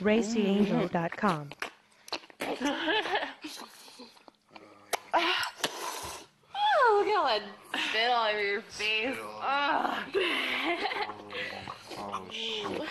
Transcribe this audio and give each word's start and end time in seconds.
RayCAngel.com. 0.00 1.50
Oh, 5.14 7.02
look 7.04 7.08
at 7.08 7.42
that 7.72 7.80
spit 7.88 8.10
all 8.10 8.26
over 8.28 8.42
your 8.42 8.62
face. 8.62 9.16
Ugh. 9.42 9.94
Oh 11.98 12.26
shit. 12.30 12.68
Look 12.70 12.88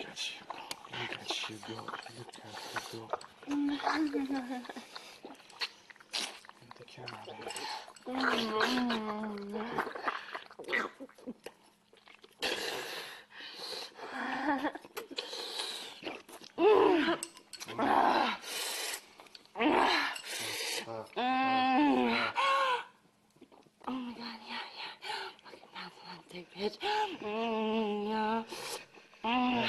at 0.00 0.30
you. 0.30 0.40
Look 0.92 1.12
at 1.20 1.30
you 1.50 1.56
go. 1.68 1.74
Look 1.74 2.32
at 2.44 2.56
you 2.72 2.80
go. 2.92 3.04
Get 6.62 6.74
the 6.78 6.84
camera 6.84 7.20
oh 8.08 8.22
there. 9.52 9.76
Oh 23.88 23.92
my 23.92 24.12
god, 24.12 24.40
yeah, 24.46 24.64
yeah. 25.02 25.22
Fucking 25.44 25.70
mouth 25.74 25.98
on 26.08 26.18
dick, 26.32 26.46
bitch. 26.54 26.76
Mm, 27.22 28.08
yeah. 28.08 28.42
Mm. 29.24 29.68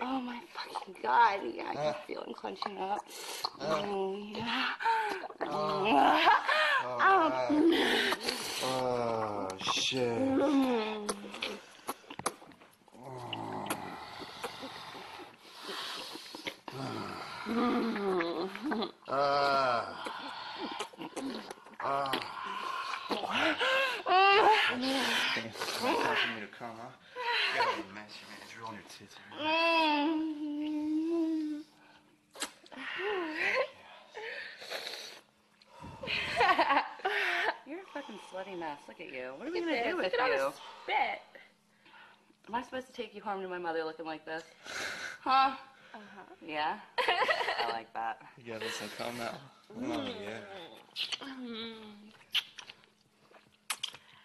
Oh 0.00 0.20
my 0.20 0.40
fucking 0.54 0.96
god, 1.02 1.40
yeah, 1.54 1.72
I 1.76 1.92
can 2.56 2.76
feel 2.76 2.82
him 2.82 2.82
clenching 2.82 2.82
up. 2.82 3.00
Mm, 3.60 4.36
yeah. 4.36 4.66
Mm. 5.40 6.28
Oh 8.64 9.48
shit. 9.72 10.18
Mm. 10.18 11.10
Ah. 19.08 20.04
Ah. 21.80 22.20
It's 25.36 25.78
time 25.78 25.94
for 25.94 26.34
me 26.34 26.40
to 26.40 26.46
come, 26.58 26.76
huh? 26.76 26.88
You 27.54 27.60
gotta 27.62 27.82
be 27.82 27.88
messy, 27.94 28.22
man. 28.28 28.38
It's 28.42 28.54
rolling 28.58 28.76
your 28.76 28.88
tits. 28.98 29.14
Mm. 29.40 29.44
You're 37.66 37.80
a 37.80 37.82
fucking 37.94 38.18
slutty 38.32 38.58
mess. 38.58 38.78
Look 38.88 39.00
at 39.00 39.12
you. 39.12 39.32
What 39.36 39.48
are 39.48 39.52
we 39.52 39.60
Look 39.60 39.68
gonna 39.68 39.78
at 39.80 39.84
do 39.84 39.96
this. 39.96 40.04
with 40.04 40.12
Look 40.12 40.20
at 40.20 40.20
all 40.20 40.28
you? 40.28 40.36
the 40.36 40.52
spit. 40.84 41.20
Am 42.48 42.54
I 42.54 42.62
supposed 42.62 42.86
to 42.88 42.92
take 42.92 43.14
you 43.14 43.22
home 43.22 43.33
to 43.44 43.50
my 43.50 43.58
mother 43.58 43.84
looking 43.84 44.06
like 44.06 44.24
this? 44.24 44.42
Huh? 45.20 45.54
Uh-huh. 45.94 46.00
Yeah. 46.44 46.78
I 46.98 47.70
like 47.70 47.92
that. 47.92 48.22
You 48.38 48.54
gotta 48.54 48.64
let 48.64 48.74
some 48.74 48.88
come 48.96 49.20
out. 49.20 49.34
Oh, 49.82 50.08
yeah. 50.22 50.40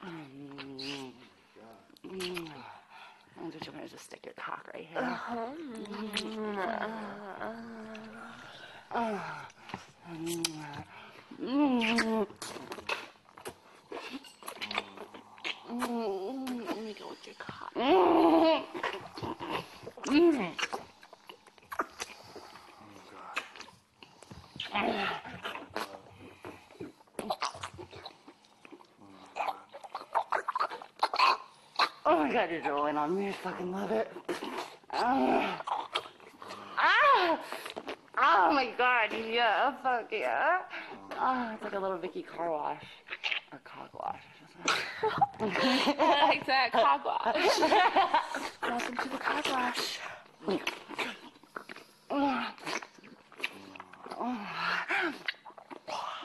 Mm. 0.06 1.12
Mm. 2.08 2.48
That's 3.36 3.56
what 3.56 3.66
you're 3.66 3.76
gonna 3.76 3.90
just 3.90 4.06
stick 4.06 4.26
your 4.26 4.34
cock 4.36 4.70
right 4.74 4.88
here. 4.90 5.20
Mm. 9.82 10.40
Mm. 11.42 12.28
Let 16.68 16.84
me 16.84 16.94
go 16.98 17.10
with 17.10 17.26
your 17.26 17.36
cock. 17.38 17.72
Mm. 20.10 20.52
Oh 32.06 32.18
my 32.18 32.34
god, 32.34 32.50
you're 32.50 32.62
drooling 32.62 32.98
on 32.98 33.16
me. 33.16 33.28
I 33.28 33.32
fucking 33.34 33.72
love 33.72 33.92
it. 33.92 34.12
Ah. 34.94 35.62
Ah. 36.80 37.40
Oh 38.18 38.52
my 38.52 38.72
god, 38.80 39.12
yeah, 39.14 39.76
fuck 39.84 40.12
yeah. 40.12 40.62
Oh, 41.20 41.52
it's 41.54 41.64
like 41.64 41.74
a 41.74 41.80
little 41.80 42.00
Vicky 42.00 42.24
car 42.24 42.50
wash. 42.50 42.84
Or 43.52 43.60
cock 43.64 43.94
wash. 43.94 44.24
I 45.40 46.28
like 46.28 46.48
that 46.48 46.72
cock 46.72 47.06
wash. 47.06 48.42
Welcome 48.70 48.98
to 48.98 49.10
the 49.10 49.18
cock 49.18 49.46
wash. 49.52 50.00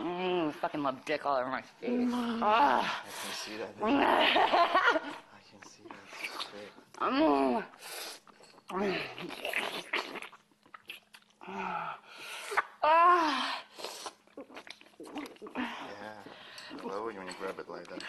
Mm, 0.00 0.52
fucking 0.54 0.82
love 0.82 1.04
dick 1.04 1.24
all 1.24 1.36
over 1.36 1.48
my 1.48 1.62
face. 1.80 2.10
Ah. 2.42 3.02
I 3.04 3.08
can 3.22 3.32
see 3.32 3.56
that. 3.58 3.70
I 3.82 5.40
can 5.50 5.60
see 5.70 5.82
that. 5.88 7.10
Mm. 7.12 7.64
Ah. 12.82 13.60
Yeah. 15.56 15.70
I 16.82 16.86
love 16.86 17.04
when 17.04 17.14
you 17.14 17.20
grab 17.40 17.58
it 17.58 17.68
like 17.70 17.88
that. 17.88 18.02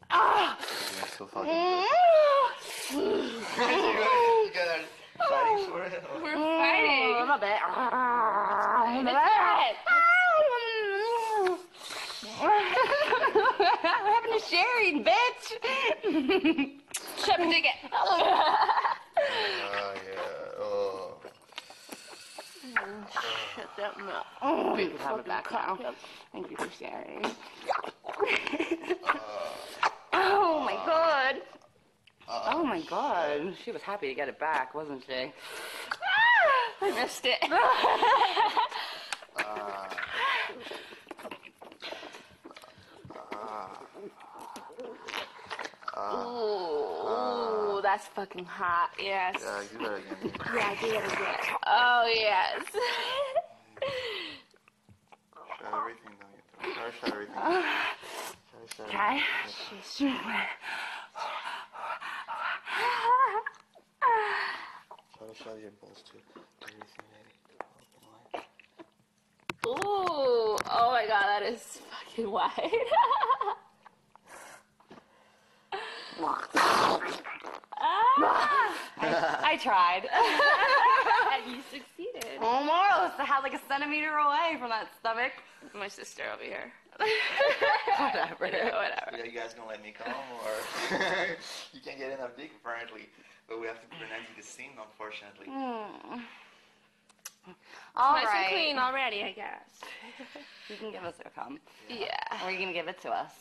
Ah. 0.09 0.57
Yeah, 0.59 1.07
so 1.17 1.25
fucking 1.25 1.49
good. 1.49 3.17
you 3.27 4.51
got 4.53 4.79
fighting 5.29 5.65
for 5.69 5.83
it? 5.83 6.03
or- 6.13 6.23
We're 6.23 6.33
fighting. 6.33 7.15
Oh, 7.19 7.25
my 7.27 7.37
bad. 7.39 7.59
Ah, 7.65 9.01
my 9.03 9.11
bad. 9.11 9.75
What 12.39 14.13
happened 14.13 14.33
to 14.33 14.36
sharing, 14.49 15.03
bitch? 15.03 15.45
Chip 17.23 17.37
dig 17.37 17.65
it. 17.65 17.91
Oh, 19.19 19.93
yeah. 19.95 20.59
Oh. 20.59 21.15
oh. 22.77 23.07
Shut 23.55 23.69
that 23.77 23.97
mouth. 23.97 24.25
Oh, 24.43 24.77
you 24.77 24.89
can 24.89 24.97
have 24.99 25.17
it 25.19 25.25
back 25.25 25.51
now. 25.51 25.75
Thank 26.31 26.51
you 26.51 26.57
for 26.57 26.69
sharing. 26.79 27.25
Uh. 27.25 27.31
oh 30.13 30.59
my 30.63 30.75
god. 30.85 31.41
Uh. 32.29 32.51
Oh 32.53 32.63
my 32.63 32.79
god. 32.81 33.55
She 33.65 33.71
was 33.71 33.81
happy 33.81 34.07
to 34.09 34.13
get 34.13 34.29
it 34.29 34.37
back, 34.37 34.75
wasn't 34.75 35.03
she? 35.07 35.31
Ah! 35.91 36.85
I 36.85 36.91
missed 37.01 37.25
it. 37.25 37.39
Ah. 45.99 47.75
Ooh, 47.75 47.81
that's 47.81 48.05
fucking 48.07 48.45
hot. 48.45 48.91
Yes. 49.01 49.35
Yeah, 49.41 49.63
do 49.71 49.77
that 49.83 49.97
again. 49.97 50.31
Yeah, 50.53 50.75
do 50.79 50.87
it 50.87 51.11
again. 51.11 51.57
Oh, 51.65 52.13
yes. 52.13 52.61
Shut 55.57 55.73
everything 55.73 56.13
down 56.19 56.29
your 56.35 56.73
throat. 56.73 56.93
Shut 57.01 57.13
everything 57.13 57.35
down. 57.35 57.63
Try 58.89 59.21
shut 59.49 60.07
Okay. 60.07 60.13
Try 65.17 65.27
to 65.27 65.33
shut 65.33 65.59
your 65.59 65.71
balls 65.81 66.03
too. 66.03 66.19
Everything. 66.61 67.07
Ooh. 69.65 70.57
Oh 70.69 70.91
my 70.91 71.05
god, 71.07 71.25
that 71.25 71.43
is 71.43 71.81
fucking 71.89 72.29
wide. 72.29 72.51
ah, 76.21 76.99
I, 78.97 79.39
I 79.53 79.57
tried. 79.57 80.07
and 81.45 81.55
you 81.55 81.61
succeeded. 81.71 82.39
Almost. 82.41 83.19
I 83.19 83.25
had 83.25 83.41
like 83.41 83.53
a 83.53 83.61
centimeter 83.67 84.15
away 84.17 84.57
from 84.59 84.69
that 84.69 84.87
stomach. 84.99 85.31
My 85.73 85.87
sister 85.87 86.23
over 86.33 86.43
here. 86.43 86.71
Whatever. 87.99 88.45
Whatever. 88.45 89.17
Yeah, 89.17 89.23
you 89.25 89.31
guys 89.31 89.53
gonna 89.53 89.69
let 89.69 89.83
me 89.83 89.93
come 89.95 90.13
or 90.43 90.51
you 91.73 91.79
can't 91.83 91.99
get 91.99 92.11
enough 92.11 92.35
dick 92.37 92.51
apparently. 92.61 93.09
But 93.47 93.61
we 93.61 93.67
have 93.67 93.79
to 93.81 93.87
present 93.87 94.21
you 94.29 94.35
the 94.41 94.47
scene 94.47 94.71
unfortunately. 94.79 95.47
Hmm. 95.47 96.21
All 97.95 98.13
nice 98.13 98.25
right. 98.25 98.45
and 98.45 98.53
clean 98.53 98.77
already, 98.77 99.23
I 99.23 99.31
guess. 99.31 99.81
You 100.69 100.75
can 100.75 100.91
give 100.91 101.03
us 101.03 101.15
a 101.25 101.29
cum. 101.29 101.59
Yeah. 101.87 102.43
Or 102.43 102.51
you 102.51 102.57
can 102.57 102.73
give 102.73 102.87
it 102.87 102.99
to 103.01 103.09
us. 103.09 103.33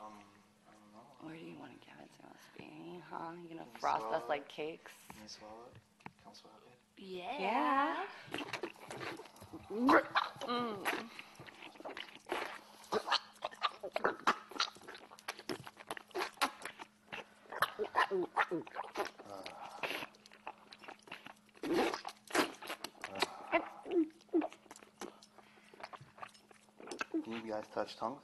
Um 0.00 0.12
Where 1.20 1.36
do 1.36 1.44
you 1.44 1.58
want 1.58 1.72
to 1.72 1.86
give 1.86 1.98
it 2.00 2.10
to 2.20 2.22
us, 2.30 2.42
Beanie? 2.58 3.02
Huh? 3.16 3.30
You 3.42 3.48
gonna 3.48 3.68
frost 3.78 4.06
us 4.12 4.22
like 4.28 4.48
cakes? 4.48 4.90
Can 5.12 5.22
you 5.22 5.28
swallow 5.28 5.68
it? 5.70 5.78
Can 6.04 6.26
I 6.26 6.34
swallow 6.34 6.56
it? 6.66 6.78
Yeah. 6.98 7.38
Yeah. 7.38 7.94
Mm. 10.48 10.76
Can 27.22 27.32
you 27.32 27.42
guys 27.48 27.64
touch 27.72 27.96
tongues? 27.96 28.20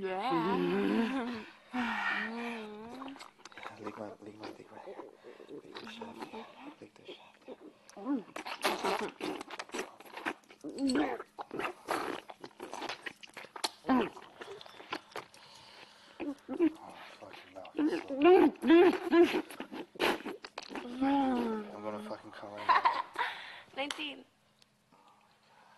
Yeah. 0.01 1.31
Lick 3.85 3.99
my, 3.99 4.05
lick 4.25 4.39
my 4.41 4.47
dick 4.57 4.67
right 4.71 4.85
here. 4.87 4.95
Lick 5.51 5.75
the 5.75 5.91
shaft 5.91 6.25
here. 6.31 6.47
Lick 6.81 6.93
the 6.95 7.05
shaft 7.13 7.43
here. 7.47 7.57
Oh, 16.25 16.95
fucking 17.21 17.55
mouth. 17.55 17.75
is 17.77 18.01
so- 18.09 18.15
I'm 21.01 21.83
gonna 21.83 22.03
fucking 22.09 22.31
come 22.33 22.51
right 22.53 22.67
now. 22.67 22.83
19. 23.77 24.25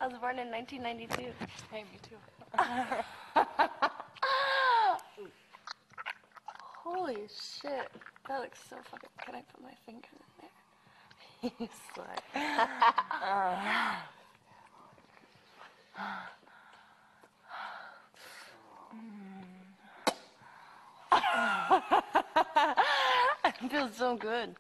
I 0.01 0.06
was 0.06 0.13
born 0.25 0.38
in 0.38 0.50
1992. 0.50 1.32
Hey, 1.71 1.82
me 1.82 1.99
too. 2.09 2.17
Holy 6.82 7.29
shit. 7.29 7.91
That 8.26 8.41
looks 8.41 8.61
so 8.71 8.76
fucking. 8.91 9.11
Can 9.23 9.35
I 9.35 9.43
put 9.53 9.62
my 9.62 9.75
finger 9.85 10.09
in 10.15 10.21
there? 10.41 10.50
He's 11.59 11.69
like, 11.99 12.23
it 23.62 23.70
feels 23.70 23.94
so 23.94 24.17
good. 24.17 24.56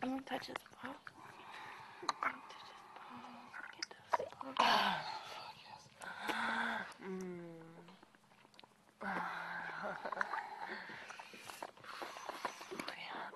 I'm 0.00 0.10
gonna 0.10 0.22
touch 0.22 0.46
his 0.46 0.54
paw. 0.80 0.94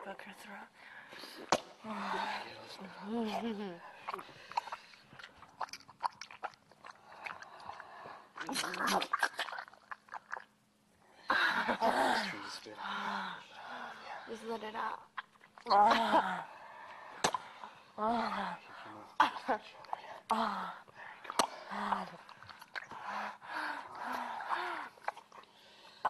Book 0.05 0.21
her 0.21 0.35
throat. 0.39 0.69
Let's 8.47 8.61
try 8.61 9.01
to 12.31 12.37
spit. 12.51 12.77
Just 14.29 14.45
let 14.51 14.63
it 14.63 14.75
out. 14.75 15.01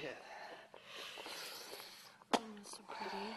Shit. 0.00 0.16
so 2.64 2.78
pretty. 2.88 3.36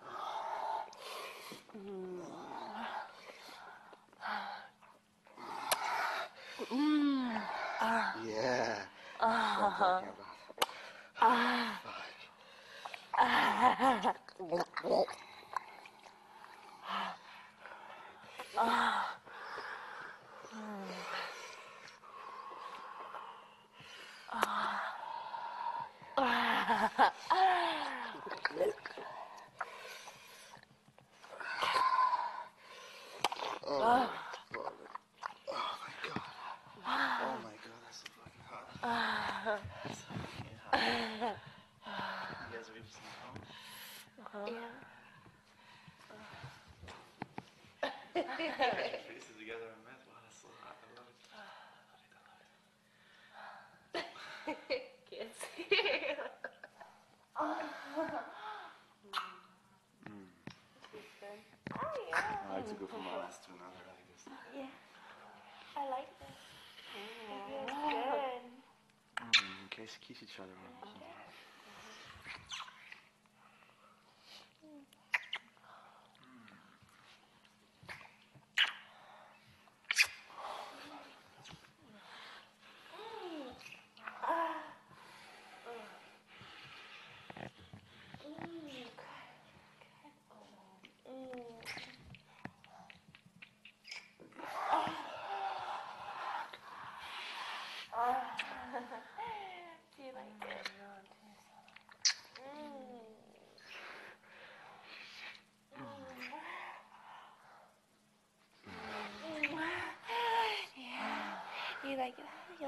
Yeah. 8.25 8.75
That's 9.19 9.70
what 9.81 9.89
I'm 9.89 10.03
talking 10.03 10.09
about. 10.09 10.27
Oh, 33.63 33.79
my 33.81 34.09
God. 34.43 34.67
Oh 35.47 35.73
my 35.79 35.91
god. 36.03 36.21
Oh 36.83 37.37
my 37.41 37.55
god, 37.63 37.79
that's 37.85 37.99
so 37.99 38.07
fucking 38.17 38.45
hot. 38.49 38.65
That's 39.83 39.99
so 39.99 40.05
fucking 40.11 40.59
hot. 40.69 41.37
You 42.51 42.57
guys 42.57 42.67
ready 42.69 42.83
for 42.83 42.91
some 42.91 43.07
home? 43.23 44.47
Yeah. 44.47 44.71
Faces 49.07 49.35
together 49.39 49.67
and 49.71 49.81
met. 49.85 49.99
Wow, 50.07 50.19
that's 50.23 50.39
so 50.41 50.49
hot. 50.61 50.75
I 50.81 50.85
love 50.97 51.07
it. 51.09 51.17
Can't 55.09 55.33
see. 55.39 55.65
I 62.13 62.55
like 62.55 62.67
to 62.67 62.73
go 62.75 62.85
from 62.85 63.05
one 63.05 63.17
last 63.19 63.39
to 63.45 63.49
another 63.51 63.83
like 63.87 64.03
this. 64.11 64.23
I 65.77 65.79
like 65.89 66.11
this. 66.19 66.39
It 66.93 67.09
feels 67.47 67.71
good. 67.89 68.43
In 69.93 70.07
kiss 70.07 70.23
each 70.23 70.39
other. 70.39 70.90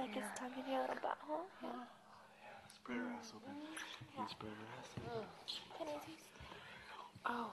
like 0.04 0.16
yeah. 0.18 0.28
it's 0.28 0.36
tugging 0.36 0.68
your 0.68 0.82
little 0.82 1.00
butthole? 1.00 1.48
Yeah. 1.64 1.70
yeah. 1.72 2.60
Spread 2.76 3.00
her 3.00 3.08
ass 3.16 3.32
open. 3.32 3.56
Yeah. 4.20 4.28
Spread 4.28 4.52
her 4.52 4.68
ass 4.76 4.92
open. 5.00 5.24
Mm. 5.24 5.78
Can 5.80 5.88
I 5.88 5.98
taste? 6.04 6.28
Oh. 7.26 7.52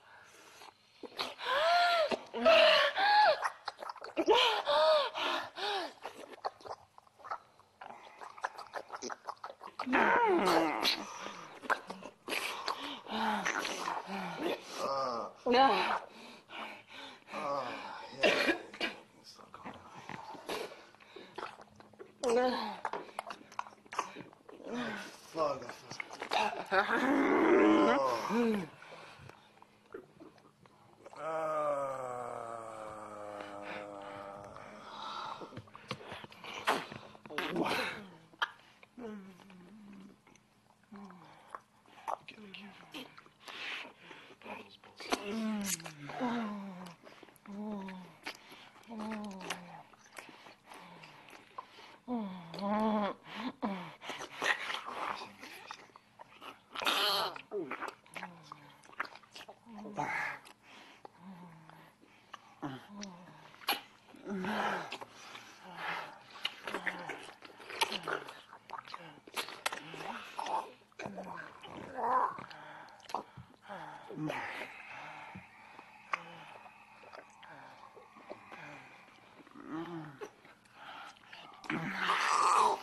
Oh, 81.73 82.79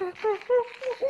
Ha 0.00 0.06
ha 0.06 0.32
ha 0.48 0.58
ha 0.80 0.92
ha! 1.00 1.09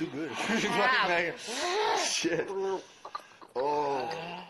Too 0.00 0.06
good. 0.06 0.30
Shit. 2.02 2.48
Oh. 2.48 2.80
Oh, 3.56 4.08
yeah. 4.12 4.42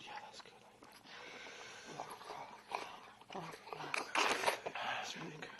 Yeah, 0.00 0.18
that's 0.24 0.40
good. 0.42 0.58
That's 4.92 5.16
really 5.16 5.38
good. 5.40 5.50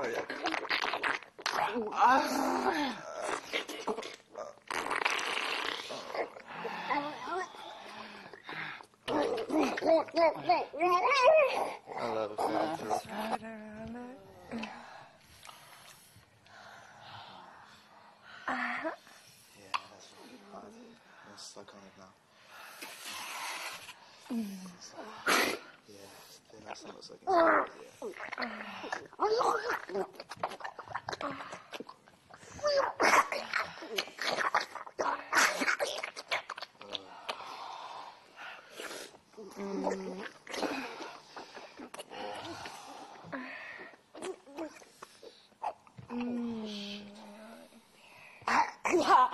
Oh, 0.00 0.06
yeah. 0.12 0.38
I 11.98 12.08
love 12.12 12.30
it. 12.32 12.38
man, 12.38 12.78
too. 12.78 12.84
Yeah, 19.58 19.74
that's 19.90 20.08
really 20.22 20.38
hot. 20.52 20.64
I'm 20.64 21.36
stuck 21.36 21.74
on 21.74 21.82
it 21.84 21.94
now. 21.98 22.12
Yeah, 25.88 26.08
then 26.52 26.62
that's 26.66 26.84
almost 26.84 27.10
like 27.10 27.20
yeah. 27.26 27.64
That's 48.98 49.30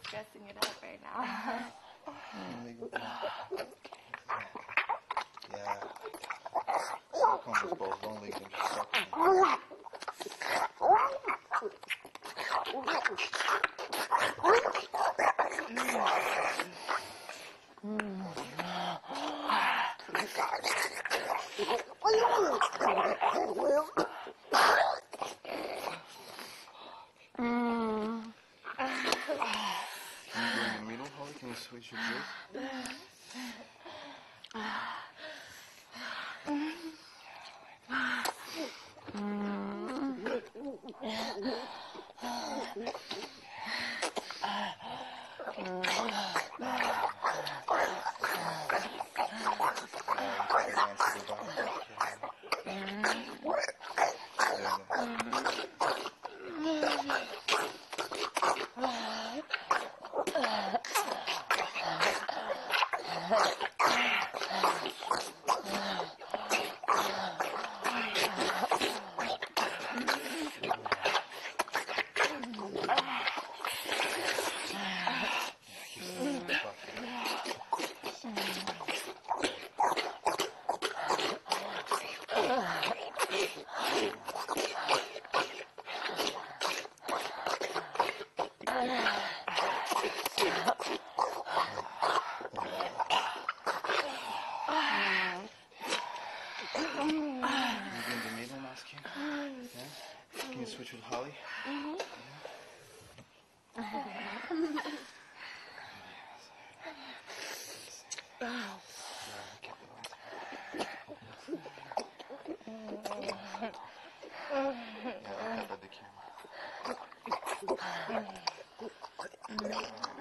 dressing 0.09 0.47
it 0.49 0.57
up 0.57 0.75
right 0.81 0.99
now. 1.03 1.23
yeah. 5.53 5.83
Sometimes 7.13 7.73
both 7.77 8.07
only 8.07 8.31
can 8.31 8.47
just 8.49 8.73
suck. 8.73 9.59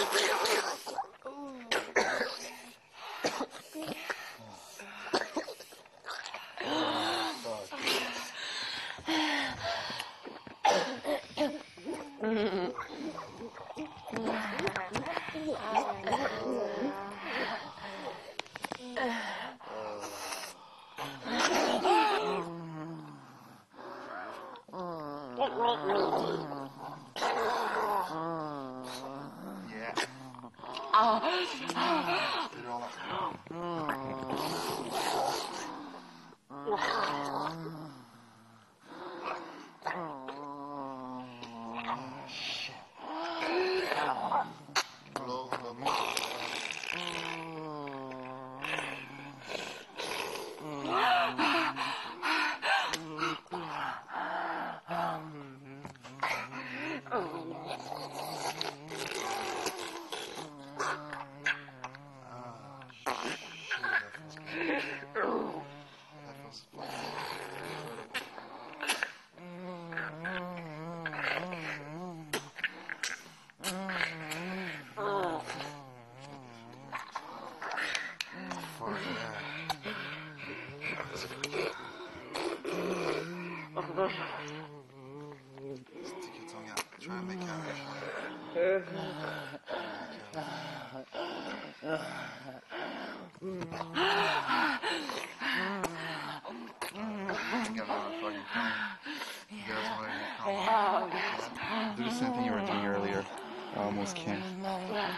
Be 0.00 0.06
real. 0.16 0.49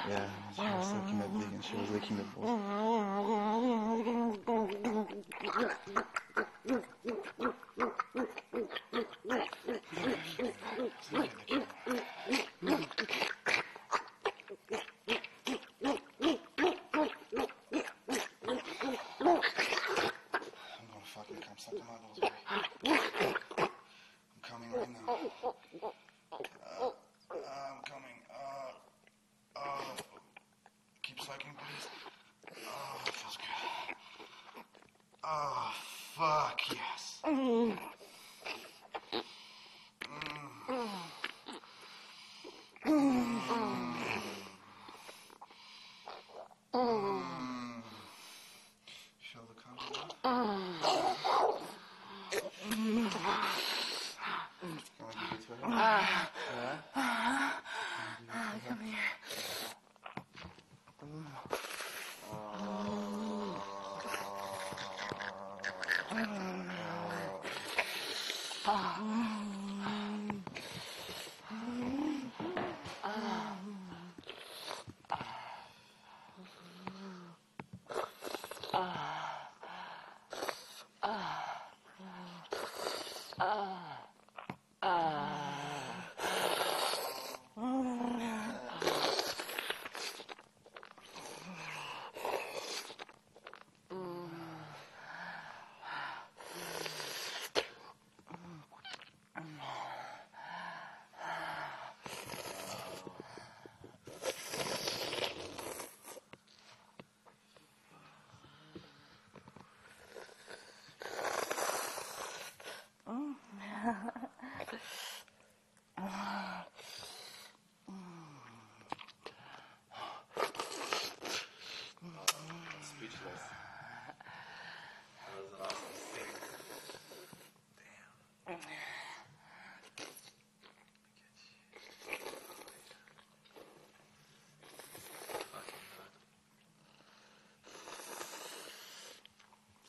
Yeah, 0.09 0.27
she 0.57 0.63
was 0.63 0.93
licking 0.95 1.19
the 1.19 1.29
dick 1.39 1.49
and 1.53 1.65
she 1.65 1.77
was 1.77 1.91
licking 1.91 2.17
the 2.17 2.25
balls. 2.35 2.61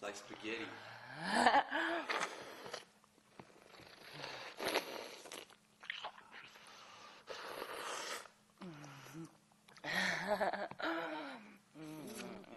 like 0.04 0.16
spaghetti. 0.18 0.66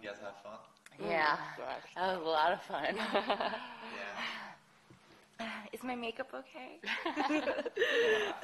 you 0.03 0.09
guys 0.09 0.19
have 0.21 0.37
fun? 0.43 0.59
Yeah, 1.09 1.37
oh 1.97 2.03
that 2.03 2.19
was 2.19 2.27
a 2.27 2.29
lot 2.29 2.53
of 2.53 2.63
fun. 2.63 2.97
yeah. 2.97 3.53
Is 5.73 5.85
my 5.85 5.95
makeup 5.95 6.33
okay? 6.35 6.81
yeah. 7.31 8.33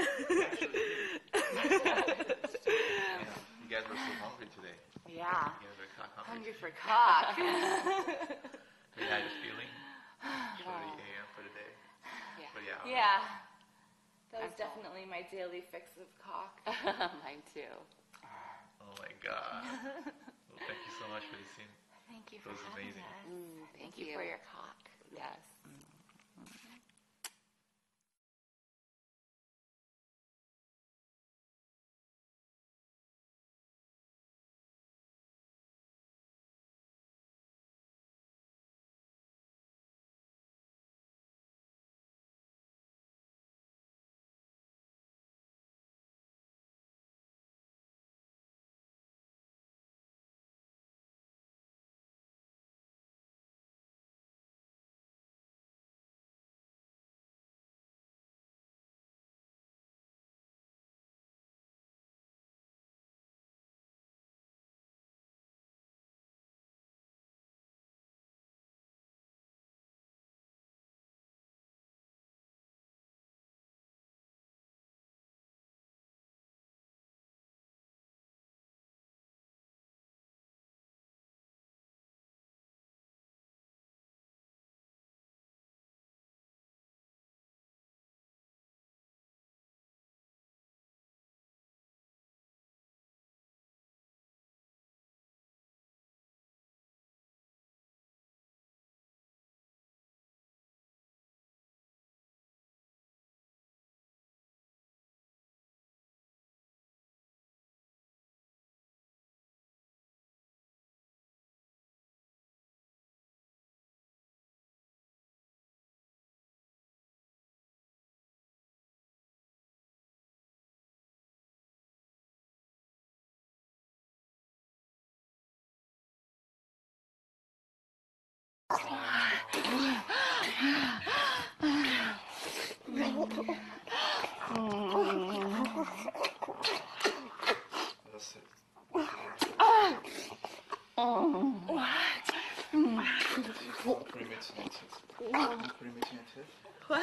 What? 146.89 147.03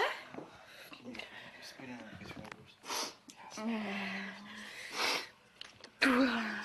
Spit 1.61 1.89
in 1.89 1.95
it, 1.95 2.01
it's 6.01 6.58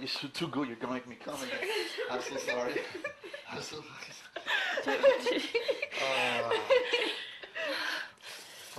you're 0.00 0.30
too 0.32 0.48
good. 0.48 0.68
You're 0.68 0.76
gonna 0.76 0.94
make 0.94 1.08
me 1.08 1.16
come 1.16 1.34
again. 1.36 1.58
I'm 2.10 2.20
so 2.20 2.36
sorry. 2.36 2.80
I'm 3.50 3.60
so 3.62 3.82
fucking 3.82 4.14
sorry. 4.84 5.42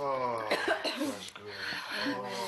oh. 0.00 0.02
oh, 0.02 0.44
that's 0.50 1.30
good. 1.32 1.44
Oh. 2.06 2.39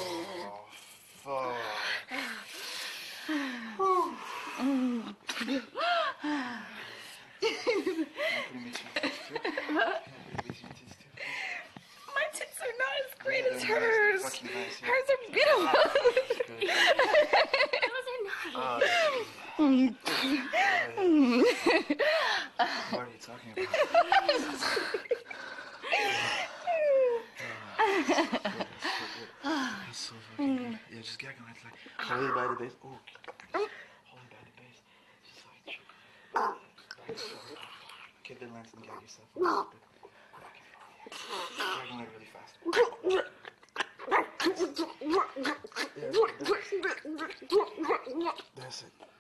That's 48.57 48.83
it. 48.83 49.12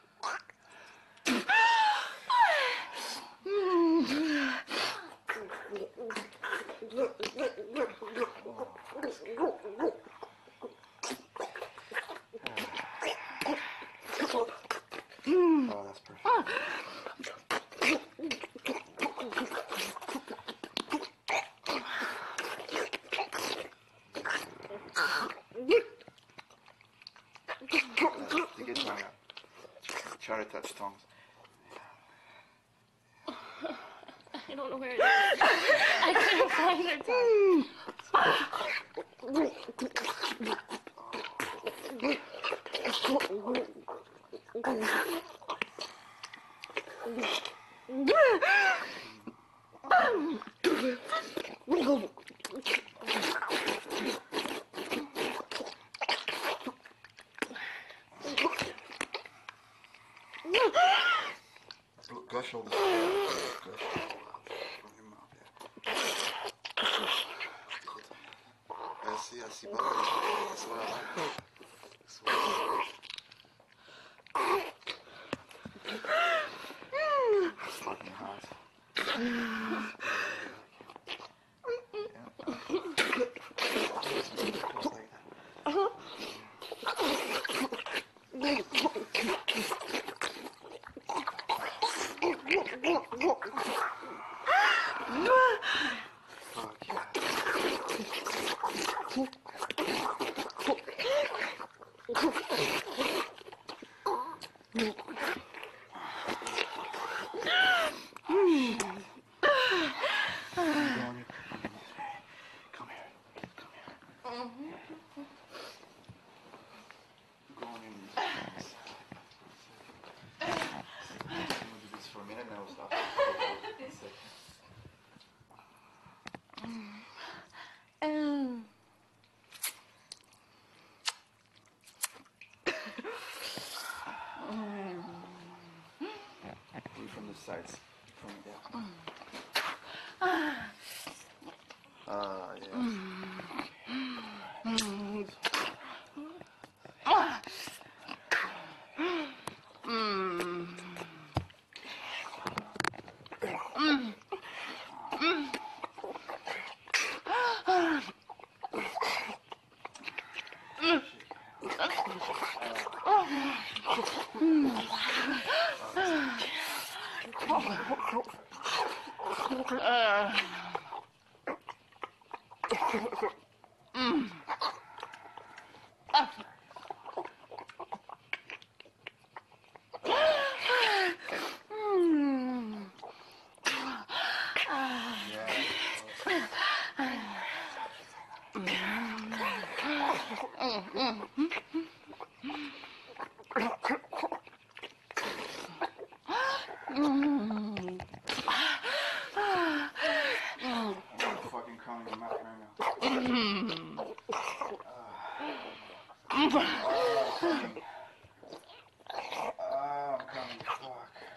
Fuck. 206.32 206.64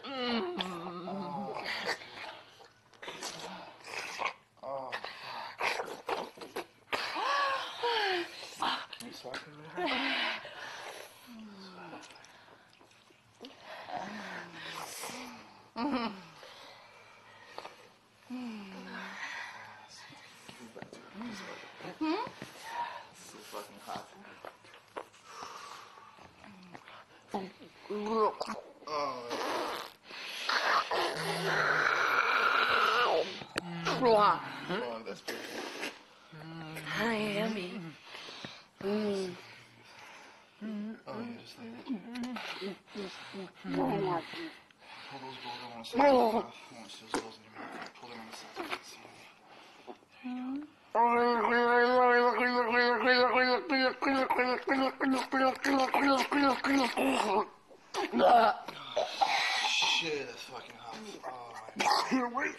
Oh. 0.08 1.54
Oh, 4.64 4.92
fuck. 8.58 8.80
Can 8.98 9.08
you 9.08 9.14
suck 9.14 9.36
it 9.36 9.42
over 9.78 9.88
here? 9.88 9.98
It's 23.12 23.24
so 23.30 23.38
fucking 23.52 23.82
hot. 23.86 24.06
Oh, 34.68 35.00
that's 35.06 35.22
good. 35.22 35.36
Miami. 37.00 37.80
Oh, 38.84 39.30
yeah, 40.62 40.94
just 41.42 41.56
like 41.60 41.86
that. 42.24 42.38
Pull 45.12 45.20
those 45.22 45.38
balls. 45.44 45.60
I 45.62 45.64
want 45.76 45.84
to 45.84 45.88
see. 45.92 46.00
I 46.00 46.02
want 46.12 46.46
to 46.86 46.90
see 46.96 47.06
those 47.12 47.22
balls 47.22 47.38
in 47.38 47.42
your 47.46 47.54
mouth. 47.56 47.92
Pull 48.00 48.10
them 48.10 48.20
on 48.20 48.28
the 48.32 48.36
side. 48.36 48.80
Shit, 59.68 60.28
that's 60.28 60.44
fucking 60.44 60.76
hot. 60.80 60.96
Oh, 61.26 61.54
I 61.78 61.80
can't 62.10 62.34
wait. 62.36 62.56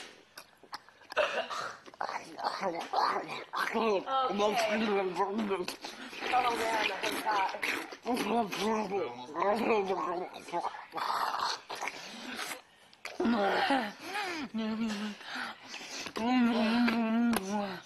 Oh 16.18 16.32
man, 16.32 17.32
that's 17.32 17.50
hot. 17.50 17.80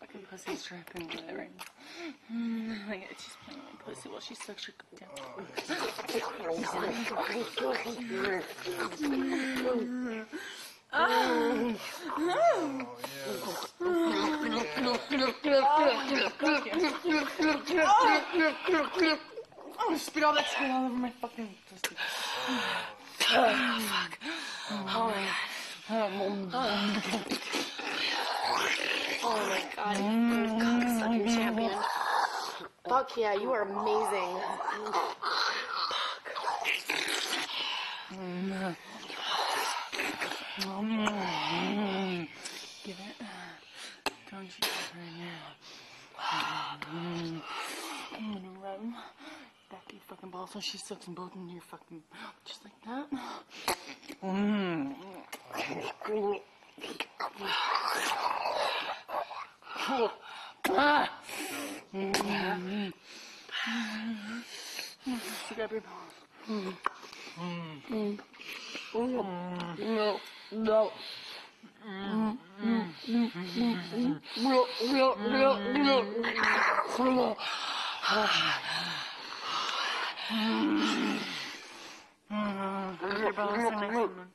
Fucking 0.00 0.22
pussy 0.30 0.54
stripping 0.56 1.06
whatever. 1.08 1.46
Mm, 2.32 2.88
like 2.88 3.02
it's 3.10 3.24
just 3.24 3.38
playing 3.44 3.60
my 4.20 4.26
pussy 4.26 4.26
while 4.26 4.26
she 4.26 4.34
sucks 4.34 4.68
your 4.68 4.74
cock 4.76 4.90
down. 5.00 5.08
Oh, 19.82 19.96
spit 19.96 20.24
all 20.24 20.34
that 20.34 20.46
spit 20.46 20.70
all 20.70 20.86
over 20.86 20.94
my 20.94 21.10
fucking 21.20 21.48
pussy. 21.70 21.96
Oh, 23.32 23.80
fuck. 23.80 24.18
Oh 24.70 24.84
my 24.84 25.26
Oh 29.22 29.36
my 29.48 29.62
god, 29.76 29.96
you 29.96 30.04
cocksucking 30.58 31.26
champion. 31.26 31.72
Yeah, 33.16 33.34
you 33.34 33.50
are 33.52 33.62
amazing. 33.62 34.36
Give 42.84 42.96
it. 42.96 43.26
Don't 44.30 44.44
you 44.44 44.50
right 44.94 45.14
now. 45.18 45.50
I'm 46.92 47.42
mm. 48.24 48.34
gonna 48.34 48.50
rub 48.62 48.82
back 49.70 49.92
your 49.92 50.00
fucking 50.06 50.30
balls 50.30 50.50
so 50.52 50.60
she 50.60 50.78
sucks 50.78 51.04
them 51.04 51.14
both 51.14 51.34
into 51.34 51.52
your 51.52 51.62
fucking 51.62 52.02
just 52.44 52.64
like 52.64 52.80
that. 52.84 53.06
Mm. 54.22 54.94
Ah. 60.70 61.10
Mm. 61.92 62.92
Pick 65.48 65.58
up 65.58 65.72
your 65.72 65.80
balls. 65.80 66.74
No, 69.72 70.20
no. 70.52 70.90
Your 83.18 83.32
balls 83.32 83.58
are 83.58 83.72
nice 83.72 83.96
and 83.96 84.30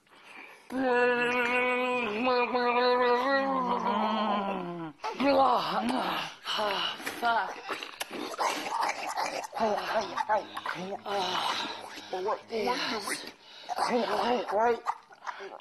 Fuck. 7.15 7.55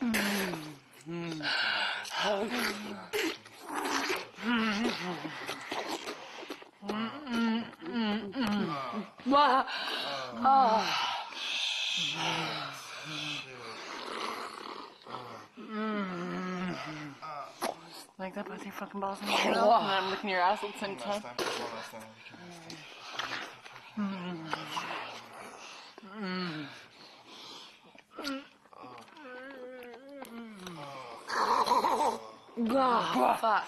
Like 18.19 18.36
that, 18.36 18.45
put 18.45 18.63
your 18.63 18.71
fucking 18.73 18.93
balls 19.04 19.20
in 19.22 19.28
your 19.28 19.38
mouth, 19.56 19.82
and 19.82 19.91
I'm 19.91 20.10
licking 20.12 20.30
your 20.30 20.39
ass 20.39 20.64
at 20.64 20.72
the 20.72 20.80
same 20.80 20.95
time. 20.95 21.22
Last 21.22 21.24
time, 21.24 21.36
one 21.60 21.72
last 21.76 21.91
time. 21.91 22.01
We 32.56 32.60
can 32.62 32.76
last 32.76 33.41
time. 33.41 33.64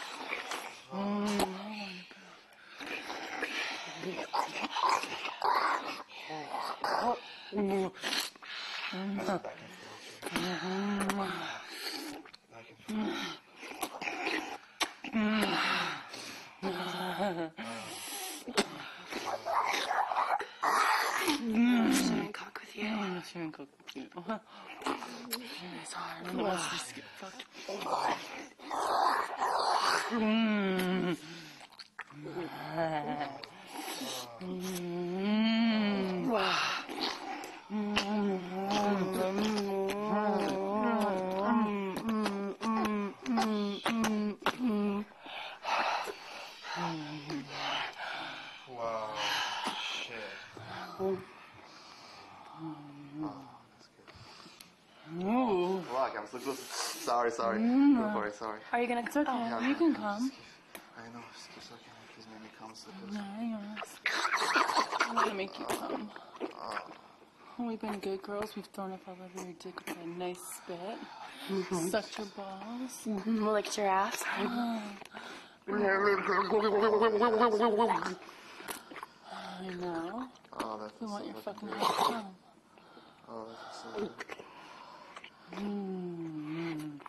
Fuck. 9.25 9.43
Back 9.43 9.49
and 10.63 11.11
forth. 11.11 11.33
Back 12.51 12.67
and 12.69 12.77
forth. 12.77 13.25
Sharing 21.95 22.33
cock 22.33 22.59
with 22.59 22.75
you. 22.75 22.87
I'm 22.87 23.13
not 23.15 23.25
sharing 23.31 23.51
coke 23.51 23.69
with 23.77 23.79
you. 23.79 23.84
It's 23.95 25.93
hard. 25.93 26.27
I'm 26.27 26.37
gonna 26.37 26.59
get 26.93 27.05
fucked. 27.17 27.45
Mm. 30.11 31.17
Mm. 34.43 34.95
cameras. 56.25 56.33
Look, 56.33 56.45
look. 56.45 56.57
Sorry, 56.57 57.31
sorry. 57.31 57.59
Go 57.59 58.11
for 58.13 58.27
it, 58.27 58.35
sorry. 58.35 58.59
Are 58.75 58.81
you 58.81 58.87
gonna? 58.87 59.03
It's 59.05 59.15
okay. 59.15 59.67
You 59.69 59.75
can 59.75 59.95
come. 59.95 60.29
I 60.97 61.07
know. 61.13 61.21
It's 61.33 61.47
just 61.55 61.71
okay. 61.71 61.91
Please 62.13 62.25
make 62.29 62.41
me 62.43 62.49
come. 62.59 62.71
So 62.73 62.89
close. 63.07 63.15
Nice. 63.15 63.99
I'm 65.07 65.15
gonna 65.15 65.33
make 65.33 65.57
you 65.57 65.65
come. 65.65 66.11
We've 67.57 67.79
been 67.79 67.99
good 67.99 68.21
girls. 68.21 68.53
We've 68.53 68.65
thrown 68.65 68.91
up 68.91 68.99
all 69.07 69.13
over 69.13 69.45
your 69.47 69.53
dick 69.59 69.75
with 69.87 69.95
a 70.03 70.07
nice 70.19 70.41
spit. 70.57 70.97
Sucked 71.89 72.17
your 72.17 72.27
balls. 72.35 73.07
Licked 73.25 73.77
your 73.77 73.87
ass. 73.87 74.21
I 74.37 74.43
know. 74.43 74.81
Oh, 80.59 80.77
that's 80.81 80.99
We 80.99 81.07
so 81.07 81.13
want 81.13 81.25
your 81.27 81.35
fucking 81.35 81.69
fucking 81.69 81.69
good. 81.69 81.79
come. 82.07 82.25
Oh, 83.29 83.45
that's 83.47 83.83
so 83.83 83.89
good. 84.01 84.11
Mm. 85.63 86.99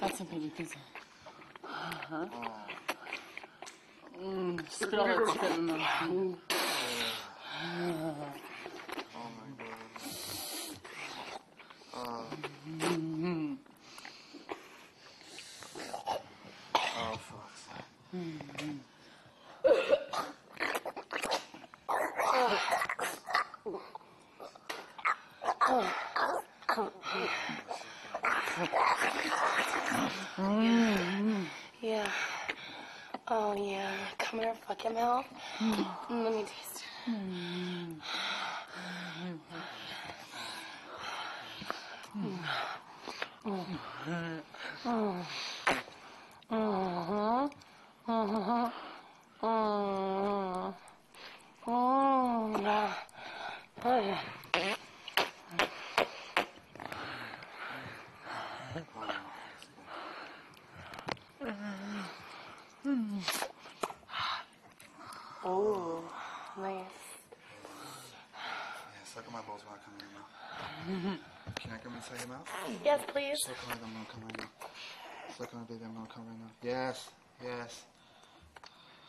That's 0.00 0.20
a 0.20 0.24
baby 0.24 0.50
pizza. 0.56 0.76
Uh-huh. 1.64 2.26
Mm, 4.22 4.70
spit 4.70 4.94
all 4.98 5.06
that 5.06 5.28
spit 5.34 5.52
in 5.58 5.66
the. 5.66 5.74
Oh 5.74 6.34
my 9.36 9.48
god. 9.58 9.68
Oh. 11.94 12.24
Oh, 16.90 17.18
fuck. 17.18 17.48
Yeah. 31.82 32.08
Oh 33.28 33.54
yeah. 33.54 33.90
Come 34.18 34.40
here, 34.40 34.54
fuck 34.66 34.84
your 34.84 34.92
mouth. 34.92 35.24
Mm, 35.58 35.86
Let 36.24 36.32
me 36.34 36.42
taste 36.42 36.84
it. 36.84 36.84
Mhm. 37.08 38.00
Mhm. 43.44 43.62
Mhm. 44.84 45.24
Mm, 51.66 52.24
yeah. 52.64 53.00
Oh, 53.84 54.00
yeah. 54.00 54.16
Oh, 65.44 66.02
nice. 66.58 66.82
Yeah, 68.34 69.04
suck 69.04 69.26
on 69.26 69.32
my 69.32 69.40
balls 69.42 69.62
while 69.64 69.76
I 69.76 69.84
come 69.84 69.94
in 69.94 70.00
your 70.04 70.12
mouth. 70.18 71.20
Can 71.56 71.70
I 71.72 71.78
come 71.78 71.94
inside 71.96 72.18
your 72.20 72.28
mouth? 72.28 72.48
Yes, 72.88 73.04
please. 73.08 73.38
Suck 73.42 73.54
on 73.66 73.72
it, 73.76 73.80
I'm 73.84 73.92
gonna 73.92 74.06
come 74.10 74.22
right 74.22 74.38
now. 74.38 74.48
Suck 75.36 75.52
on 75.54 75.60
it, 75.60 75.68
baby, 75.68 75.84
I'm 75.84 75.92
gonna 75.92 76.06
come 76.08 76.24
right 76.26 76.38
now. 76.40 76.50
Yes, 76.62 77.10
yes. 77.44 77.84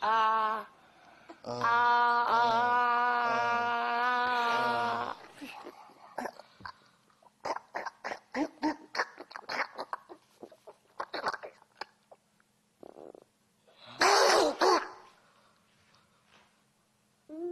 Ah. 0.02 0.66
Uh, 1.42 1.60
Ah. 1.64 2.26
Ah. 5.08 5.16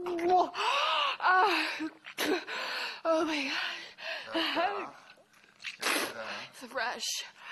Whoa. 0.05 0.51
Ah. 1.21 1.69
Oh 3.07 3.25
my 3.25 3.51
god. 4.45 4.89
It's 6.61 6.73
fresh. 6.73 7.05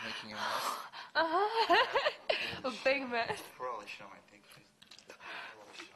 making 0.04 0.32
a 0.32 0.34
mess. 0.34 0.66
Uh-huh. 1.14 1.76
A 2.64 2.70
big 2.82 3.08
mess. 3.08 3.40
Probably 3.56 3.86
show 3.86 4.04
my 4.10 4.18
dick, 4.32 4.42
please. 4.52 4.66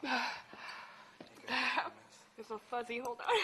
Probably 0.01 0.09
a. 0.09 1.91
It's 2.39 2.49
so 2.49 2.61
fuzzy. 2.71 2.99
Hold 3.01 3.19
on. 3.19 3.27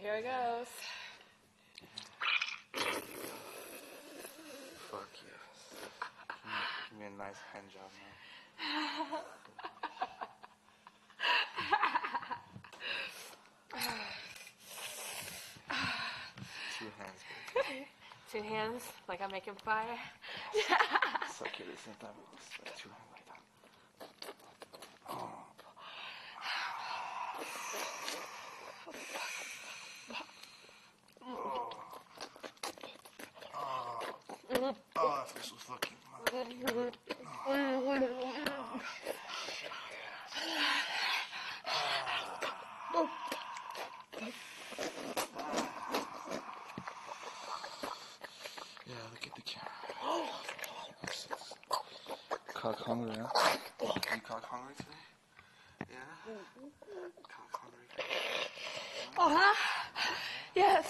Here 0.00 0.14
it 0.14 0.22
goes. 0.22 0.68
Fuck 4.90 5.12
yes. 5.26 5.50
Give 6.90 6.98
me, 6.98 7.00
give 7.00 7.00
me 7.00 7.06
a 7.06 7.18
nice 7.18 7.40
hand 7.52 7.68
job, 7.72 7.90
man. 7.98 9.22
Two 16.78 16.86
hands, 16.96 17.22
baby. 17.54 17.88
Two 18.30 18.42
hands, 18.42 18.82
like 19.08 19.22
I'm 19.22 19.30
making 19.30 19.54
fire. 19.64 19.98
Suck 21.32 21.48
you 21.58 21.64
at 21.64 21.70
the 21.74 21.82
same 21.82 21.94
time. 21.98 22.10
Just 22.36 22.50
like 22.62 22.76
two 22.76 22.90
hands 22.90 23.10
like 23.14 23.24
that. 23.26 23.40
Oh. 25.08 25.46
Oh. 31.24 31.70
Oh. 33.54 34.74
Oh, 34.96 35.14
that 35.16 35.28
feels 35.30 35.48
so 35.48 35.54
fucking. 35.56 35.96
Yeah, 48.86 48.94
look 49.12 49.26
at 49.26 49.34
the 49.34 49.42
camera. 49.42 49.68
Cock 52.58 52.80
hungry, 52.80 53.14
huh? 53.16 53.56
You 53.80 53.86
cock 54.26 54.44
hungry 54.44 54.74
today? 54.76 54.90
Yeah? 55.90 56.34
Cock 57.28 57.52
hungry? 57.52 57.86
Uh-huh. 59.16 59.54
Yes. 60.56 60.86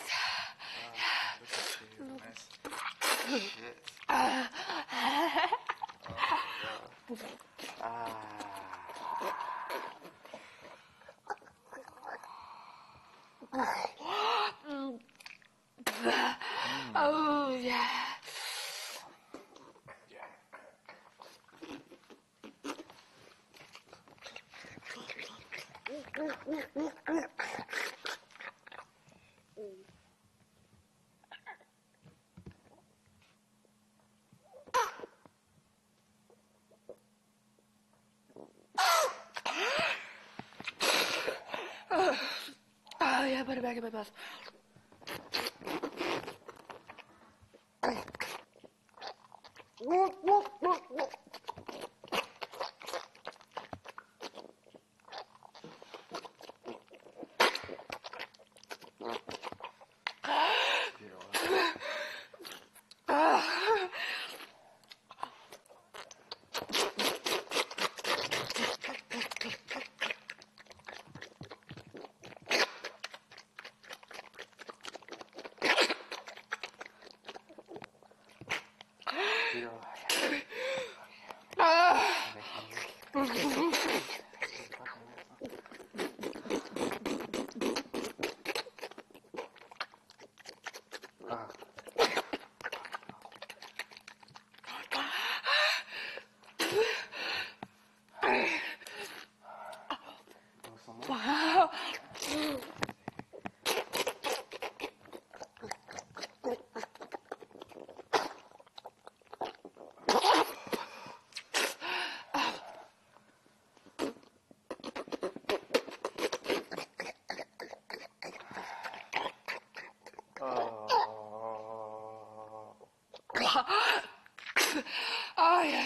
Mm-hmm. 26.19 27.88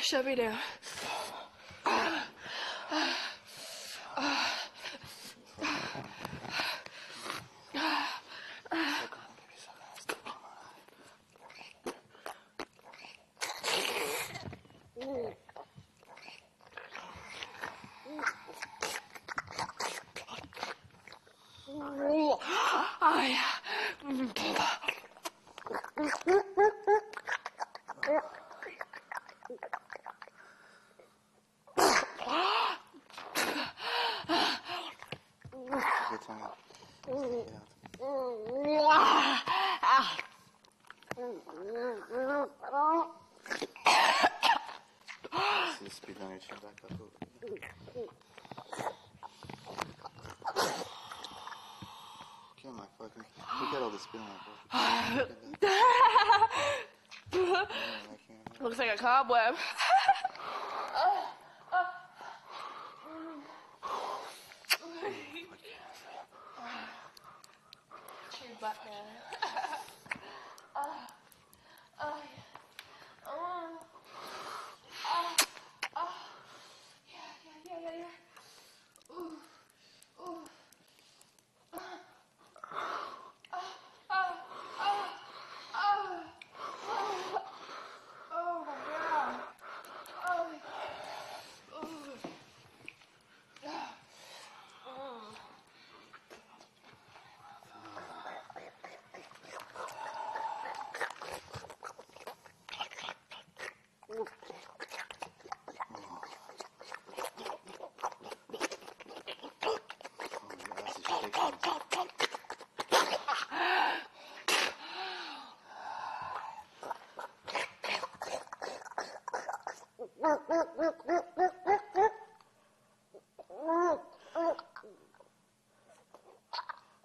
Shut 0.02 0.26
me 0.26 0.34
down. 0.34 0.58
Oh 23.04 23.20
yeah. 23.22 23.40
Good 36.10 36.22
time. 36.26 36.50
Yeah. 37.08 37.58
See 45.78 45.84
the 45.84 45.90
speed 45.90 46.16
on 46.22 46.30
your 46.30 46.38
chin 46.38 46.56
back 46.62 46.76
up 46.84 46.90
a 46.90 46.92
little 46.92 47.08
bit. 47.18 47.28
Okay, 52.58 52.68
my 52.68 52.86
fucking. 52.98 53.24
Look 53.60 53.72
at 53.74 53.82
all 53.82 53.90
the 53.90 53.98
speed 53.98 54.20
on 54.20 54.26
my 54.26 54.32
book. 54.46 54.58
Look 55.16 55.30
at 55.30 55.60
that. 55.60 55.70
Yeah, 57.32 57.40
I 57.40 58.16
can't. 58.28 58.62
Looks 58.62 58.78
like 58.78 58.90
a 58.90 58.91
cobweb. 59.02 59.56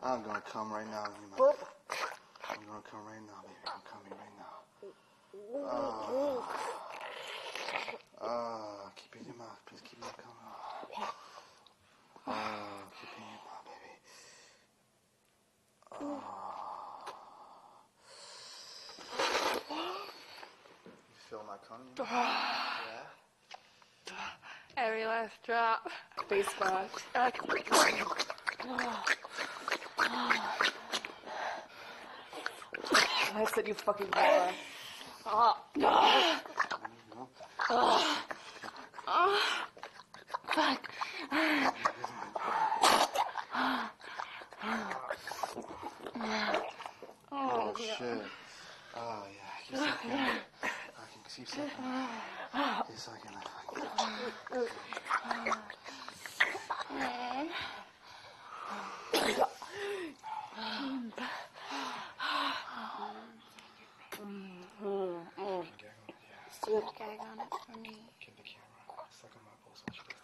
I'm 0.03 0.23
gonna 0.23 0.41
come 0.41 0.71
right 0.71 0.87
now. 0.89 1.03
you 1.03 1.37
know. 1.37 1.53
I'm 2.49 2.59
gonna 2.65 2.81
come 2.89 3.05
right 3.05 3.21
now, 3.27 3.41
baby. 3.43 3.55
I'm 3.67 3.81
coming 3.83 4.13
right 4.13 4.35
now. 4.37 4.63
Ah, 5.65 6.41
ah, 8.21 8.91
keep 8.95 9.15
it 9.15 9.21
in 9.21 9.25
your 9.27 9.35
mouth, 9.35 9.59
please. 9.65 9.81
Keep 9.81 9.99
it 9.99 10.17
coming. 10.17 10.37
Ah, 12.27 12.83
keep 12.99 13.09
it 13.09 13.17
in 13.17 13.23
your 13.27 13.43
mouth, 13.43 13.65
baby. 13.65 13.91
Ah. 15.91 16.47
Coming? 21.67 21.87
Yeah. 21.99 22.33
Every 24.77 25.03
ah. 25.03 25.09
last 25.09 25.33
drop. 25.45 25.89
Face 26.29 26.47
box. 26.59 27.03
I 27.13 27.31
said 33.53 33.67
you 33.67 33.73
fucking 33.73 34.07
whore. 34.07 34.53
Ah. 35.25 35.57
Fuck. 40.53 40.89
Ah. 41.31 41.73
Oh 47.31 47.73
shit. 47.77 47.99
Oh 48.95 49.23
yeah. 49.33 49.51
Keep 49.67 49.77
sucking. 49.77 50.11
I 51.53 51.55
can 51.55 52.83
keep 52.87 52.97
sucking. 52.97 53.31
Keep 53.73 53.85
sucking. 53.87 54.73
I 55.23 55.51
fucking. 56.67 57.51
Do 66.65 66.75
a 66.75 66.81
gag 66.97 67.19
on 67.21 67.39
it 67.39 67.47
for 67.65 67.77
me. 67.79 67.95
Get 68.19 68.33
the 68.35 68.43
camera. 68.43 69.05
Suck 69.09 69.31
on 69.31 69.41
my 69.45 69.55
pulse. 69.63 69.81
Watch 69.87 69.99
this 69.99 70.15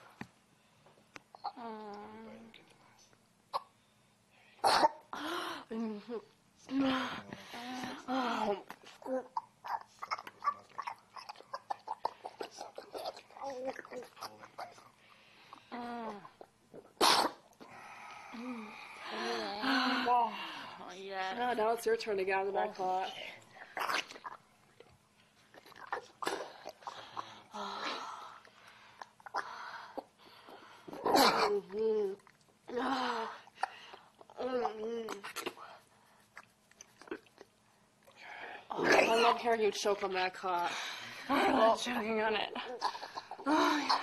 stuff. 3.08 3.30
Bite 4.64 5.72
and 5.72 6.02
get 6.06 6.22
the 6.68 6.76
mask. 6.76 7.24
Oh 8.10 8.58
yeah. 21.58 21.64
Oh, 21.64 21.68
now 21.68 21.74
it's 21.74 21.86
your 21.86 21.95
turn 21.95 22.18
to 22.18 22.24
get 22.24 22.36
out 22.36 22.47
of 22.47 22.54
the 22.54 22.54
back 22.54 22.76
oh, 22.80 22.84
lot. 22.84 23.10
I 38.76 39.22
love 39.22 39.38
hearing 39.38 39.62
you 39.62 39.72
choke 39.72 40.04
on 40.04 40.14
that 40.14 40.34
cock. 40.34 40.72
I'm 41.30 41.78
choking 41.78 42.22
on 42.22 42.36
it. 42.36 42.49
Oh, 43.45 44.01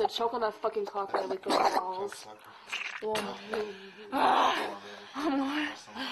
It. 0.00 0.10
Choke 0.10 0.34
on 0.34 0.40
that 0.40 0.54
fucking 0.54 0.86
cock 0.86 1.12
and 1.14 1.28
lick 1.28 1.42
those 1.42 1.54
balls. 1.54 2.26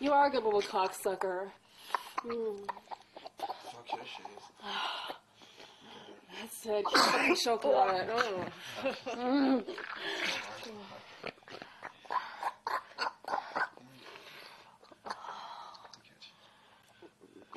You 0.00 0.12
are 0.12 0.26
a 0.26 0.30
good 0.30 0.44
little 0.44 0.60
cocksucker. 0.60 1.50
Mm. 2.26 2.68
Fuck 3.38 3.92
your 3.92 4.04
shit. 4.04 4.26
That's 6.40 6.66
it. 6.66 6.84
Fucking 6.84 7.70
on 7.70 7.94
it. 7.94 8.08
Oh. 8.12 8.44
Mm, 9.06 9.64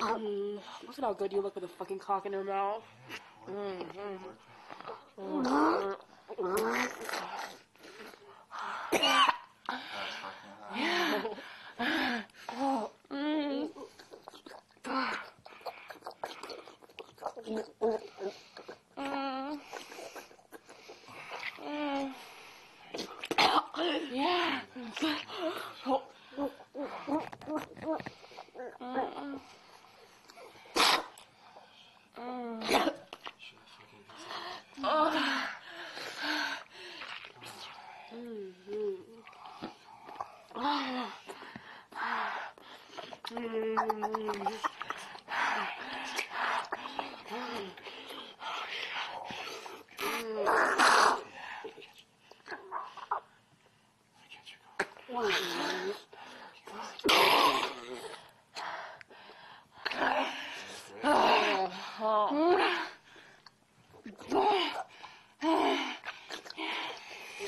um, 0.00 0.60
Look 0.86 0.98
at 0.98 1.04
how 1.04 1.12
good 1.12 1.32
you 1.32 1.40
look 1.42 1.54
with 1.54 1.64
a 1.64 1.68
fucking 1.68 1.98
cock 1.98 2.24
in 2.24 2.32
your 2.32 2.44
mouth. 2.44 2.84
That's 5.18 5.32
fucking 10.22 10.52
hot. 10.60 10.88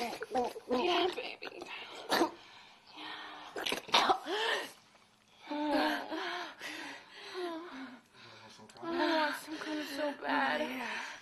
Yeah. 0.02 0.50
Yeah, 0.70 1.06
baby. 1.14 1.62
I 8.82 8.84
want 8.84 9.34
some 9.44 9.56
kind 9.58 9.78
of 9.78 9.86
so 9.96 10.12
bad. 10.24 10.62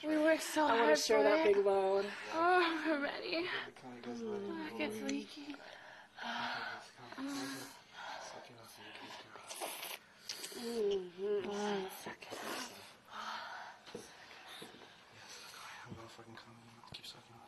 We 0.07 0.16
work 0.18 0.40
so 0.40 0.64
I 0.64 0.68
hard 0.68 0.80
want 0.80 0.96
to 0.96 1.03
share 1.03 1.18
for 1.18 1.24
that 1.24 1.46
it. 1.46 1.55
big 1.55 1.64
load. 1.64 2.05
Oh, 2.34 2.78
we're 2.86 3.03
ready. 3.03 3.46
Come 3.80 3.90
on, 3.90 3.96
you 3.96 4.03
guys, 4.07 4.22
let 4.22 4.40
It 4.72 4.78
gets 4.78 5.11
leaky. 5.11 5.57
I'm 15.88 15.94
gonna 15.94 16.09
fucking 16.09 16.36
come 16.36 16.53
in 16.53 16.62
your 16.64 16.74
mouth. 16.76 16.92
Keep 16.92 17.07
sucking 17.07 17.36
on. 17.38 17.40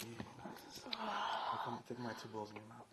Yeah, 0.00 0.24
nice. 0.38 0.80
I'll 0.96 1.58
balls 2.28 2.50
in 2.50 2.56
your 2.56 2.64
mouth. 2.68 2.86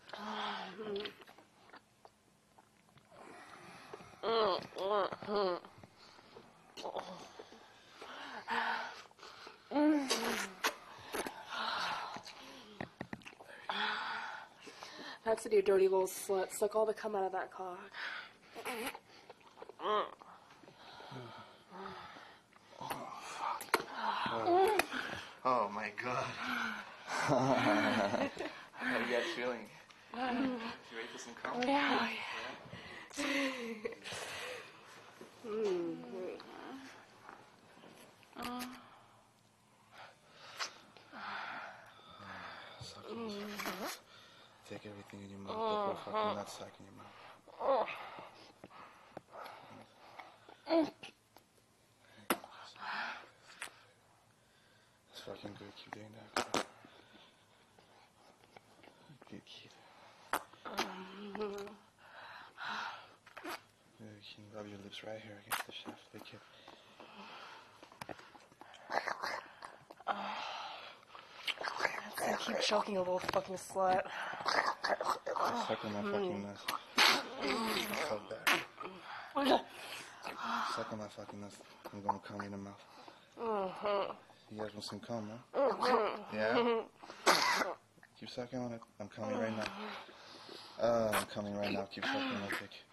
That's 15.25 15.45
you 15.45 15.61
dirty 15.61 15.88
little 15.89 16.07
slut. 16.07 16.51
Suck 16.53 16.75
all 16.75 16.86
the 16.86 16.93
cum 16.93 17.15
out 17.15 17.25
of 17.25 17.32
that 17.34 17.51
cock. 17.51 17.91
Oh 25.45 25.69
my 25.73 25.91
god. 26.01 26.25
How 28.78 28.97
you 28.99 29.11
guys 29.13 29.25
feeling? 29.36 29.69
You 30.13 30.21
ready 30.21 31.09
for 31.11 31.19
some 31.19 31.34
cum? 31.41 31.61
Yeah. 31.67 32.09
Suck 42.82 43.05
it. 43.09 43.97
Take 44.69 44.76
everything 44.89 45.21
in 45.23 45.29
your 45.29 45.39
mouth. 45.39 45.55
Put 45.55 45.61
your 45.61 45.91
uh-huh. 45.91 46.11
fucking 46.11 46.38
nutsack 46.38 46.73
in 46.79 46.85
your 46.85 46.97
mouth. 46.97 47.15
It's 55.11 55.21
fucking 55.21 55.55
good. 55.57 55.73
Keep 55.75 55.91
doing 55.95 56.13
that. 56.35 56.65
Good 59.29 59.45
kid. 59.45 59.73
Yeah, 63.99 64.13
you 64.13 64.35
can 64.35 64.43
rub 64.55 64.67
your 64.67 64.79
lips 64.83 64.99
right 65.03 65.21
here 65.23 65.38
against 65.47 65.65
the 65.65 65.73
shaft. 65.73 66.03
Lick 66.13 66.33
it. 66.33 66.41
I 72.19 72.35
keep 72.39 72.59
choking 72.59 72.97
a 72.97 72.99
little 72.99 73.19
fucking 73.19 73.55
slut. 73.55 74.03
Suck 75.66 75.86
on 75.86 75.91
my 75.93 76.01
fucking 76.12 76.43
nuts. 76.43 76.64
Fuck 78.10 78.24
that. 78.30 78.45
Suck 80.76 80.91
on 80.93 80.97
my 80.99 81.08
fucking 81.08 81.39
nuts. 81.41 81.58
I'm 81.93 82.01
gonna 82.01 82.20
cum 82.20 82.41
in 82.41 82.51
the 82.51 82.58
mouth. 82.58 82.84
You 84.51 84.58
guys 84.60 84.74
want 84.74 84.84
some 84.84 84.99
cum, 84.99 85.30
huh? 85.53 86.08
Yeah? 86.34 86.82
Keep 88.20 88.30
sucking 88.30 88.60
on 88.60 88.74
it. 88.74 88.82
I'm 88.99 89.08
coming 89.10 89.38
right 89.38 89.55
now. 89.55 89.66
Uh, 90.82 91.12
I'm 91.14 91.26
coming 91.26 91.55
right 91.55 91.72
now. 91.72 91.88
Keep 91.91 92.05
sucking 92.05 92.22
on 92.22 92.43
it, 92.43 92.49
dick. 92.60 92.84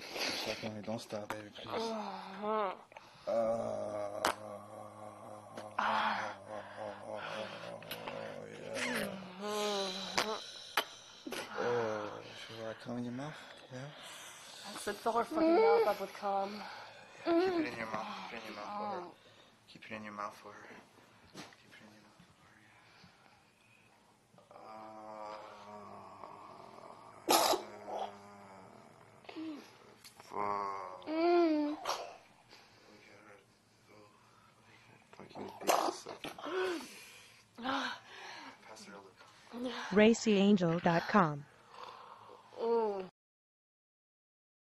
Keep 0.00 0.34
sucking 0.46 0.70
on 0.70 0.76
it. 0.76 0.84
Don't 0.86 1.00
stop, 1.00 1.28
baby, 1.28 1.50
please. 1.54 1.92
Uh, 3.26 3.32
yeah. 8.86 9.08
Oh, 11.60 12.08
should 12.38 12.64
I 12.64 12.68
cum 12.88 12.96
in 12.98 13.04
your 13.04 13.12
mouth? 13.12 13.34
Yeah? 13.72 13.78
So 14.80 14.92
fill 14.92 15.12
her 15.12 15.24
fucking 15.24 15.54
mouth 15.56 15.86
up 15.88 16.00
with 16.00 16.12
cum. 16.14 16.50
Keep 17.24 17.34
it 17.34 17.42
in 17.44 17.76
your 17.76 17.86
mouth. 17.92 18.06
Keep 18.30 18.38
it 18.38 18.46
in 18.48 18.54
your 18.54 18.56
mouth 18.56 18.72
for 18.78 18.86
her. 18.88 19.02
Keep 19.68 19.82
it 19.84 19.94
in 19.96 20.04
your 20.04 20.12
mouth 20.14 20.36
for 20.42 20.52
her. 20.52 20.68
Keep 21.36 21.74
it 21.74 21.82
in 21.84 21.90
your 21.92 22.04
mouth 22.08 22.24
for 22.38 22.48
her. 22.48 22.64
Uh, 24.54 25.36
fuck. 30.22 31.04
Look 31.08 33.04
at 33.04 33.20
her. 33.26 33.36
Oh, 33.92 34.08
fucking 35.12 35.48
dick 35.60 35.76
sucking. 35.92 36.36
Pass 37.62 38.80
her 38.86 38.92
a 38.92 39.60
look. 39.60 39.72
racyangel.com. 39.92 41.44